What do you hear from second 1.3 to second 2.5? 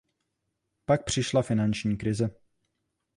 finanční krize.